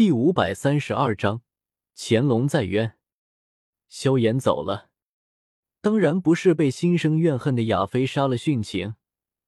[0.00, 1.42] 第五百三十二章，
[1.94, 2.96] 乾隆在渊。
[3.86, 4.88] 萧炎走了，
[5.82, 8.94] 当然不是被心生怨恨的亚妃杀了殉情，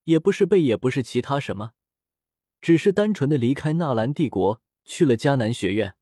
[0.04, 1.72] 也不是被，也不是其他什么，
[2.60, 5.94] 只是单纯的离开纳兰帝国，去了迦南学院。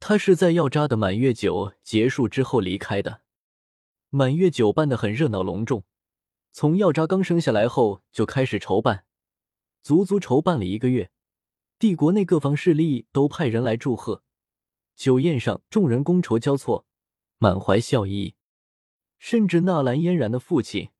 [0.00, 3.20] 他是在药渣的满月酒结束之后离开的。
[4.08, 5.84] 满月酒办得很热闹隆重，
[6.52, 9.04] 从药渣刚生下来后就开始筹办，
[9.82, 11.10] 足足筹办了一个月。
[11.78, 14.24] 帝国内各方势力都派人来祝贺，
[14.96, 16.84] 酒宴上众人觥筹交错，
[17.38, 18.34] 满怀笑意。
[19.18, 20.90] 甚至纳兰嫣然的父亲，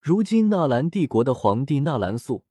[0.00, 2.44] 如今纳兰帝国的皇帝纳兰素，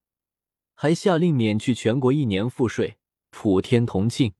[0.74, 2.98] 还下令免去全国一年赋税，
[3.30, 4.34] 普天同庆。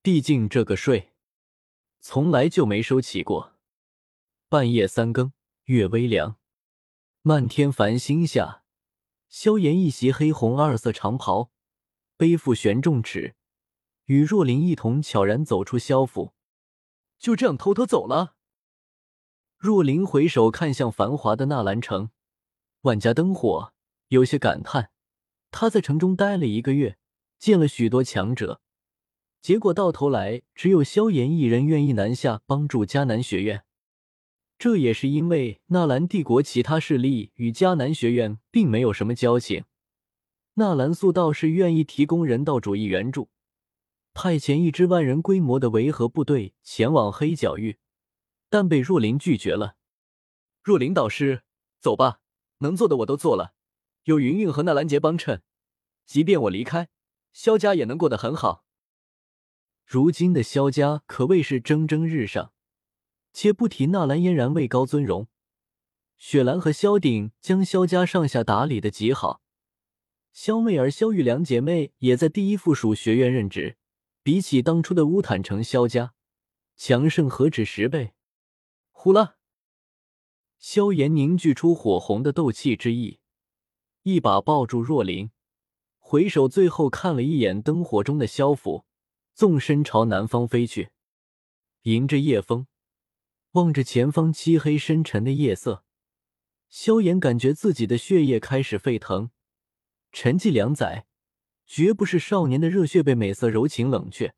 [0.00, 1.12] 毕竟这个税
[1.98, 3.54] 从来就没收起过。
[4.48, 5.32] 半夜三更，
[5.64, 6.36] 月微凉，
[7.22, 8.62] 漫天繁星下，
[9.28, 11.50] 萧炎一袭黑红二色长袍。
[12.16, 13.34] 背负玄重尺，
[14.06, 16.32] 与若琳一同悄然走出萧府，
[17.18, 18.36] 就这样偷偷走了。
[19.58, 22.10] 若琳回首看向繁华的纳兰城，
[22.82, 23.72] 万家灯火，
[24.08, 24.90] 有些感叹。
[25.50, 26.98] 他在城中待了一个月，
[27.38, 28.60] 见了许多强者，
[29.40, 33.64] 结果到头来只有萧炎一人愿意南下帮助迦南学院。
[34.58, 39.64] 这也是因为纳兰帝国其他势力与迦南学院并没有什么交情。
[40.58, 43.28] 纳兰素倒是愿意提供人道主义援助，
[44.14, 47.78] 派遣一支万人规模的维和部队前往黑角域，
[48.48, 49.76] 但被若琳拒绝了。
[50.62, 51.42] 若琳导师，
[51.78, 52.20] 走吧，
[52.60, 53.52] 能做的我都做了，
[54.04, 55.42] 有云云和纳兰杰帮衬，
[56.06, 56.88] 即便我离开，
[57.34, 58.64] 萧家也能过得很好。
[59.84, 62.54] 如今的萧家可谓是蒸蒸日上，
[63.34, 65.28] 且不提纳兰嫣然位高尊荣，
[66.16, 69.42] 雪兰和萧鼎将萧家上下打理的极好。
[70.36, 73.78] 萧媚儿、萧玉两姐妹也在第一附属学院任职，
[74.22, 76.12] 比起当初的乌坦城萧家，
[76.76, 78.12] 强盛何止十倍。
[78.90, 79.38] 呼啦！
[80.58, 83.18] 萧炎凝聚出火红的斗气之意，
[84.02, 85.30] 一把抱住若琳，
[85.96, 88.84] 回首最后看了一眼灯火中的萧府，
[89.32, 90.90] 纵身朝南方飞去。
[91.84, 92.66] 迎着夜风，
[93.52, 95.82] 望着前方漆黑深沉的夜色，
[96.68, 99.30] 萧炎感觉自己的血液开始沸腾。
[100.18, 101.06] 沉寂两载，
[101.66, 104.34] 绝不是少年的热血被美色柔情冷却，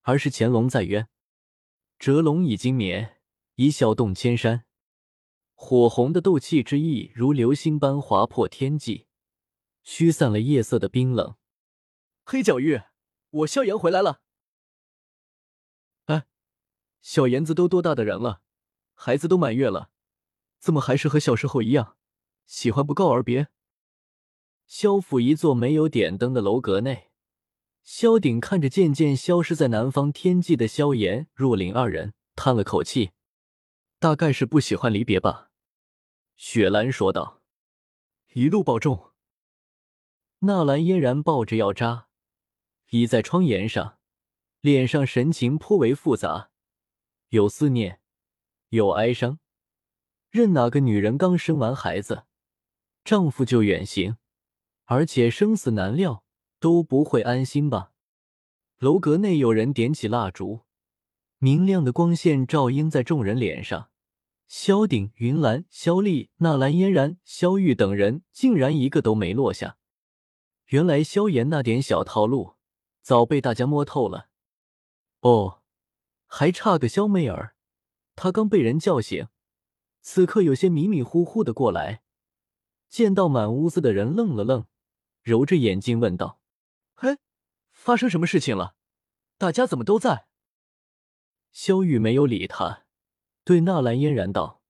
[0.00, 1.06] 而是潜龙在渊，
[1.98, 3.20] 蛰龙已经眠，
[3.56, 4.64] 一笑动千山。
[5.52, 9.06] 火红的斗气之意如流星般划破天际，
[9.82, 11.36] 驱散了夜色的冰冷。
[12.24, 12.80] 黑角域，
[13.28, 14.22] 我萧炎回来了。
[16.06, 16.24] 哎，
[17.02, 18.40] 小炎子都多大的人了，
[18.94, 19.90] 孩子都满月了，
[20.58, 21.98] 怎么还是和小时候一样，
[22.46, 23.48] 喜欢不告而别？
[24.68, 27.08] 萧府一座没有点灯的楼阁内，
[27.82, 33.12] 萧鼎看着渐渐消失在南方天际的萧炎、若琳二人，叹了口气
[33.98, 35.50] ：“大概是不喜欢离别吧。”
[36.36, 37.40] 雪兰说道
[38.34, 39.12] ：“一路保重。”
[40.40, 42.08] 纳兰嫣然抱着药渣，
[42.90, 43.98] 倚在窗沿上，
[44.60, 46.50] 脸上神情颇为复杂，
[47.30, 48.02] 有思念，
[48.68, 49.38] 有哀伤。
[50.28, 52.24] 任哪个女人刚生完孩子，
[53.02, 54.18] 丈夫就远行。
[54.90, 56.24] 而且生死难料，
[56.58, 57.92] 都不会安心吧？
[58.78, 60.60] 楼阁内有人点起蜡烛，
[61.36, 63.90] 明亮的光线照映在众人脸上。
[64.46, 69.76] 萧鼎、云兰、萧丽、纳兰嫣然、萧玉等人竟然一个都没落下。
[70.68, 72.54] 原来萧炎那点小套路
[73.02, 74.28] 早被大家摸透了。
[75.20, 75.60] 哦，
[76.26, 77.54] 还差个萧媚儿，
[78.16, 79.28] 她刚被人叫醒，
[80.00, 82.00] 此刻有些迷迷糊糊的过来，
[82.88, 84.64] 见到满屋子的人，愣了愣。
[85.28, 86.40] 揉着眼睛问道
[86.96, 87.18] ：“嘿，
[87.70, 88.74] 发生什么事情了？
[89.36, 90.26] 大家怎么都在？”
[91.52, 92.86] 萧玉没有理他，
[93.44, 94.62] 对纳兰嫣然道：“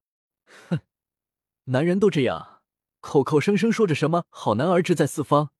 [0.68, 0.80] 哼，
[1.66, 2.62] 男人都这样，
[2.98, 5.52] 口口声声说着什么好男儿志在四方，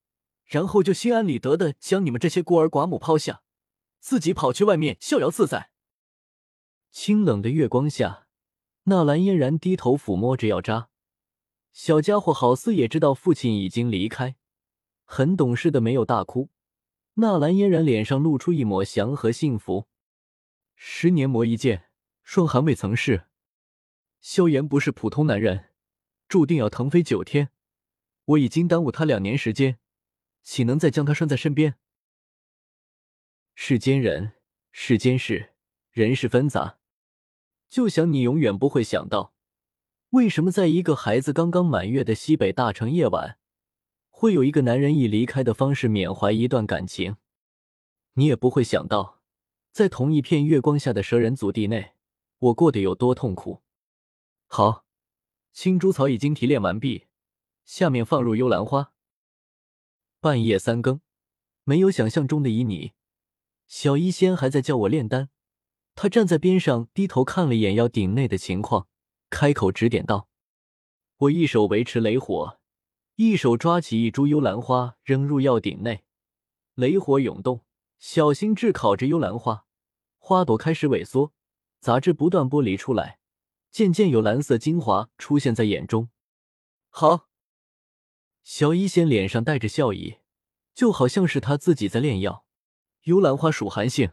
[0.44, 3.42] 然后就心安理得的将你们这些孤儿寡母抛下，
[4.00, 5.70] 自己跑去外面逍遥自在。”
[6.90, 8.26] 清冷的月光下，
[8.84, 10.88] 纳兰嫣然低头抚摸着药渣，
[11.72, 14.34] 小家伙好似也知道父亲已经离开。
[15.10, 16.50] 很懂事的没有大哭，
[17.14, 19.88] 纳兰嫣然脸上露出一抹祥和幸福。
[20.76, 21.86] 十年磨一剑，
[22.22, 23.24] 霜寒未曾试。
[24.20, 25.70] 萧炎不是普通男人，
[26.28, 27.48] 注定要腾飞九天。
[28.26, 29.78] 我已经耽误他两年时间，
[30.42, 31.76] 岂能再将他拴在身边？
[33.54, 34.34] 世间人，
[34.70, 35.54] 世间事，
[35.90, 36.78] 人事纷杂。
[37.70, 39.32] 就想你永远不会想到，
[40.10, 43.38] 为什么在一个孩子刚刚满月的西北大城夜晚。
[44.20, 47.18] 会有一个男人以离开的方式缅怀一段感情，
[48.14, 49.20] 你也不会想到，
[49.70, 51.92] 在同一片月光下的蛇人祖地内，
[52.40, 53.62] 我过得有多痛苦。
[54.48, 54.84] 好，
[55.52, 57.06] 青珠草已经提炼完毕，
[57.64, 58.92] 下面放入幽兰花。
[60.18, 61.00] 半夜三更，
[61.62, 62.94] 没有想象中的旖旎，
[63.68, 65.28] 小医仙还在叫我炼丹。
[65.94, 68.88] 他站在边上，低头看了眼药鼎内的情况，
[69.30, 70.28] 开口指点道
[71.18, 72.57] ：“我一手维持雷火，
[73.20, 76.04] 一手抓起一株幽兰花，扔入药鼎内。
[76.74, 77.64] 雷火涌动，
[77.98, 79.66] 小心炙烤着幽兰花，
[80.18, 81.32] 花朵开始萎缩，
[81.80, 83.18] 杂质不断剥离出来，
[83.72, 86.10] 渐渐有蓝色精华出现在眼中。
[86.90, 87.28] 好。”
[88.44, 90.18] 小医仙脸上带着笑意，
[90.72, 92.46] 就好像是他自己在炼药。
[93.02, 94.12] 幽兰花属寒性，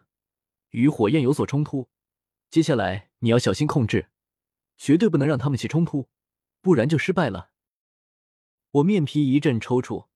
[0.72, 1.90] 与火焰有所冲突，
[2.50, 4.10] 接下来你要小心控制，
[4.76, 6.10] 绝对不能让他们起冲突，
[6.60, 7.52] 不然就失败了。
[8.76, 10.08] 我面皮一阵抽搐，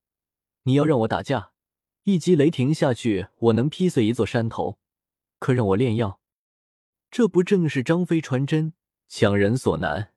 [0.64, 1.52] 你要让我打架，
[2.02, 4.78] 一击雷霆下去，我能劈碎一座山头；
[5.38, 6.20] 可让我炼药，
[7.10, 8.74] 这不正是张飞传真，
[9.08, 10.12] 强人所难？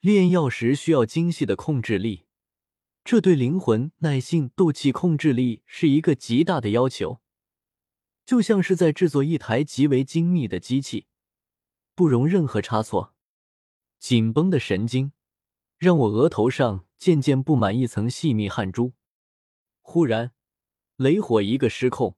[0.00, 2.26] 炼药时需要精细的控制力。
[3.04, 7.20] 这对灵魂、耐性、斗气控制力是一个极大的要求，
[8.26, 11.06] 就像是在制作一台极为精密的机器，
[11.94, 13.14] 不容任何差错。
[14.00, 15.12] 紧绷的神经
[15.78, 18.94] 让我额头上渐渐布满一层细密汗珠。
[19.80, 20.32] 忽然，
[20.96, 22.16] 雷火一个失控，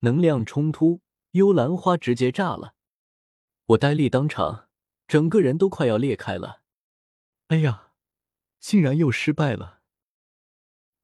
[0.00, 1.00] 能量冲突，
[1.32, 2.74] 幽兰花直接炸了，
[3.66, 4.68] 我呆立当场，
[5.06, 6.62] 整个人都快要裂开了。
[7.48, 7.92] 哎呀，
[8.58, 9.80] 竟然又失败了！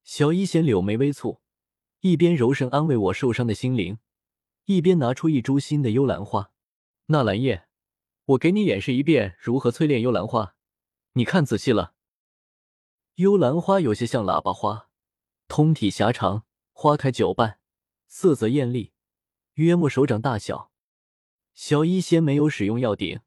[0.04, 1.40] 小医仙柳眉微蹙，
[2.00, 3.98] 一边柔声安慰我受伤的心灵，
[4.66, 6.52] 一边拿出一株新的幽兰花。
[7.06, 7.66] 纳兰叶，
[8.24, 10.54] 我给你演示一遍如何淬炼幽兰花，
[11.14, 11.95] 你看仔细了。
[13.16, 14.90] 幽兰花有些像喇叭花，
[15.48, 17.58] 通体狭长，花开九瓣，
[18.06, 18.92] 色泽艳丽，
[19.54, 20.70] 约莫手掌大小。
[21.54, 23.20] 小医仙没有使用药鼎，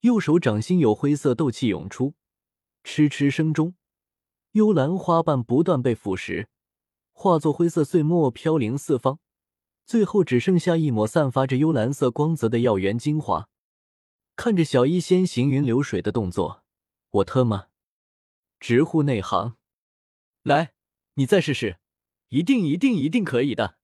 [0.00, 2.12] 右手掌心有灰色斗气涌出，
[2.84, 3.74] 嗤嗤声中。
[4.52, 6.48] 幽兰花瓣不断被腐蚀，
[7.12, 9.18] 化作灰色碎末飘零四方，
[9.86, 13.48] 最后只剩下一抹散发着幽蓝色光泽的药源精华。
[14.34, 16.62] 看着小医仙行云流水的动作，
[17.08, 17.68] 我特么
[18.60, 19.56] 直呼内行。
[20.42, 20.74] 来，
[21.14, 21.78] 你再试试，
[22.28, 23.78] 一定一定一定可以的。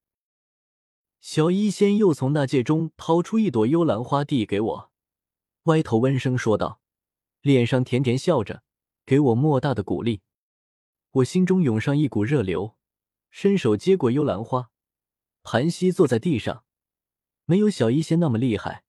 [1.20, 4.92] 小医仙又从那戒中掏出一朵幽兰花递给我，
[5.64, 6.80] 歪头温声说道，
[7.40, 8.62] 脸上甜甜笑着，
[9.06, 10.22] 给我莫大的鼓励。
[11.12, 12.76] 我心中涌上一股热流，
[13.30, 14.70] 伸手接过幽兰花，
[15.42, 16.64] 盘膝坐在地上，
[17.44, 18.84] 没有小医仙那么厉害，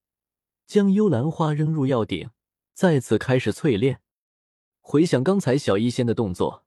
[0.66, 2.30] 将幽兰花扔入药鼎，
[2.72, 4.00] 再次开始淬炼。
[4.86, 6.62] 回想刚才小医仙的动作，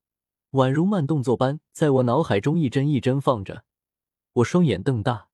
[0.54, 3.64] 宛如慢动作般在我脑海中一帧一帧放着。
[4.34, 5.30] 我双眼瞪大，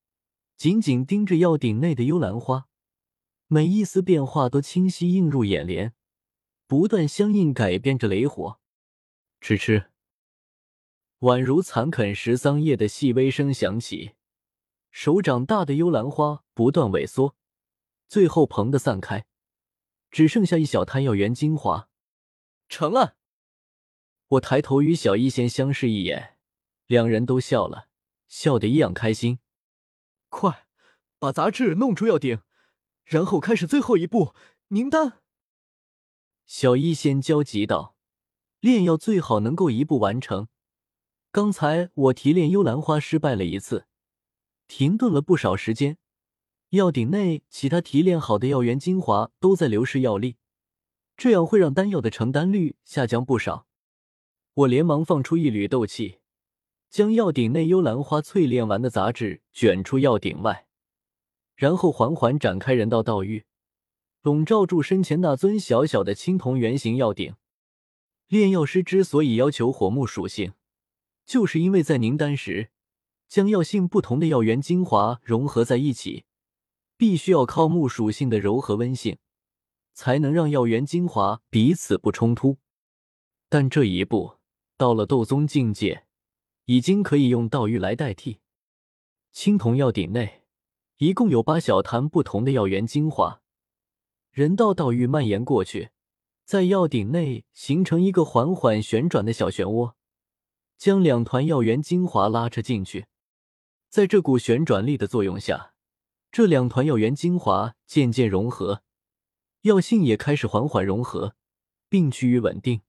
[0.57, 2.67] 紧紧盯着药鼎内的幽兰花，
[3.47, 5.93] 每一丝变化都清晰映入眼帘，
[6.67, 8.59] 不断相应改变着雷火。
[9.39, 9.85] 吃吃。
[11.19, 14.11] 宛如残啃十桑叶的细微声响起，
[14.91, 17.37] 手掌大的幽兰花不断萎缩，
[18.09, 19.25] 最后蓬的散开，
[20.11, 21.87] 只剩下一小滩药源精华。
[22.73, 23.15] 成了！
[24.29, 26.37] 我抬头与小医仙相视一眼，
[26.87, 27.87] 两人都笑了，
[28.27, 29.37] 笑得一样开心。
[30.29, 30.65] 快，
[31.19, 32.41] 把杂质弄出药鼎，
[33.05, 34.33] 然后开始最后一步
[34.69, 35.19] 凝丹。
[36.47, 37.95] 小医仙焦急道
[38.59, 40.47] ：“炼药最好能够一步完成。”
[41.31, 43.85] 刚才我提炼幽兰花失败了一次，
[44.67, 45.99] 停顿了不少时间。
[46.69, 50.37] 药鼎内其他提炼好的药源精华都在流失药力，
[51.15, 53.67] 这样会让丹药的成丹率下降不少。
[54.53, 56.19] 我连忙放出一缕斗气，
[56.89, 60.67] 将药鼎内幽兰花淬炼完的杂质卷出药鼎外，
[61.55, 63.45] 然后缓缓展开人道道域，
[64.21, 67.35] 笼罩住身前那尊小小的青铜圆形药鼎。
[68.27, 70.53] 炼药师之所以要求火木属性。
[71.25, 72.69] 就是因为在凝丹时，
[73.29, 76.25] 将药性不同的药源精华融合在一起，
[76.97, 79.17] 必须要靠木属性的柔和温性，
[79.93, 82.57] 才能让药源精华彼此不冲突。
[83.49, 84.37] 但这一步
[84.77, 86.05] 到了斗宗境界，
[86.65, 88.39] 已经可以用道玉来代替。
[89.31, 90.43] 青铜药鼎内
[90.97, 93.41] 一共有八小坛不同的药源精华，
[94.31, 95.89] 人道道玉蔓延过去，
[96.45, 99.93] 在药鼎内形成一个缓缓旋转的小漩涡。
[100.77, 103.05] 将两团药源精华拉扯进去，
[103.89, 105.73] 在这股旋转力的作用下，
[106.31, 108.83] 这两团药源精华渐渐融合，
[109.63, 111.37] 药性也开始缓缓融合，
[111.87, 112.81] 并趋于稳定，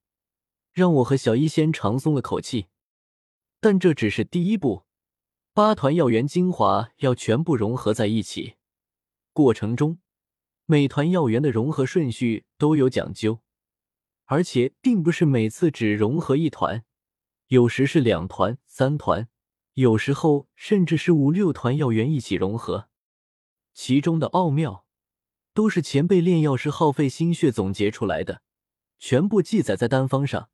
[0.72, 2.66] 让我和小医仙长松了口气。
[3.60, 4.82] 但这只是第一步，
[5.52, 8.56] 八团药源精华要全部融合在一起，
[9.32, 10.00] 过程中
[10.66, 13.38] 每团药源的融合顺序都有讲究，
[14.24, 16.84] 而且并不是每次只融合一团，
[17.46, 19.28] 有时是两团、三团，
[19.74, 22.88] 有时候甚至是五六团药源一起融合，
[23.72, 24.83] 其中的奥妙
[25.54, 28.42] 都是前辈炼药师耗费心血总结出来的，
[28.98, 30.50] 全部记载在丹方上，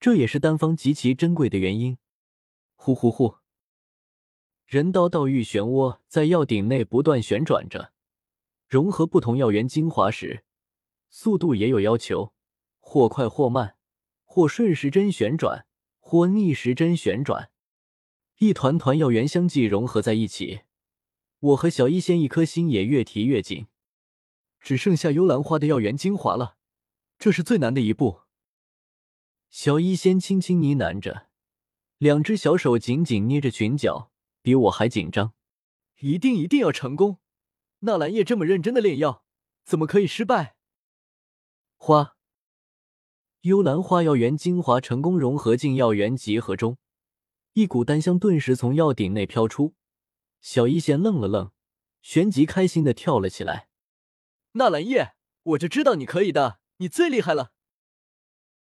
[0.00, 1.96] 这也是丹方极其珍贵的原因。
[2.74, 3.36] 呼呼呼！
[4.66, 7.92] 人刀道玉漩涡在药鼎内不断旋转着，
[8.68, 10.42] 融合不同药源精华时，
[11.08, 12.32] 速度也有要求，
[12.80, 13.76] 或快或慢，
[14.24, 15.66] 或顺时针旋转，
[16.00, 17.52] 或逆时针旋转。
[18.38, 20.62] 一团团药源相继融合在一起，
[21.38, 23.68] 我和小医仙一颗心也越提越紧。
[24.62, 26.56] 只剩下幽兰花的药源精华了，
[27.18, 28.20] 这是最难的一步。
[29.50, 31.26] 小医仙轻轻呢喃着，
[31.98, 34.10] 两只小手紧紧捏着裙角。
[34.44, 35.34] 比我还紧张，
[36.00, 37.18] 一定一定要成功！
[37.80, 39.24] 纳兰叶这么认真的炼药，
[39.64, 40.56] 怎么可以失败？
[41.76, 42.16] 花，
[43.42, 46.76] 幽兰花药源精华成功融合进药源集合中，
[47.52, 49.76] 一股丹香顿时从药鼎内飘出。
[50.40, 51.52] 小医仙愣了愣，
[52.00, 53.68] 旋即开心的跳了起来。
[54.54, 57.52] 纳兰叶，我就知道你可以的，你最厉害了！